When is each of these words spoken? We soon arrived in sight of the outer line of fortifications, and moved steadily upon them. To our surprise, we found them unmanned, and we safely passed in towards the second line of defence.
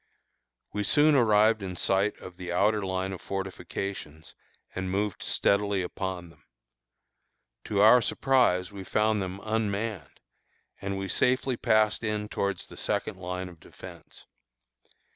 We 0.73 0.83
soon 0.83 1.13
arrived 1.13 1.61
in 1.61 1.75
sight 1.75 2.17
of 2.17 2.37
the 2.37 2.51
outer 2.51 2.83
line 2.83 3.13
of 3.13 3.21
fortifications, 3.21 4.33
and 4.73 4.89
moved 4.89 5.21
steadily 5.21 5.83
upon 5.83 6.31
them. 6.31 6.43
To 7.65 7.81
our 7.81 8.01
surprise, 8.01 8.71
we 8.71 8.83
found 8.83 9.21
them 9.21 9.39
unmanned, 9.43 10.19
and 10.81 10.97
we 10.97 11.07
safely 11.07 11.55
passed 11.55 12.03
in 12.03 12.29
towards 12.29 12.65
the 12.65 12.77
second 12.77 13.17
line 13.17 13.47
of 13.47 13.59
defence. 13.59 14.25